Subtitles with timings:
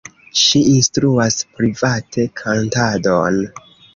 [0.43, 3.39] Ŝi instruas private kantadon.